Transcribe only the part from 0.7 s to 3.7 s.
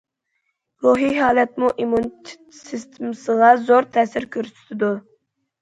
روھىي ھالەتمۇ ئىممۇنىتېت سىستېمىسىغا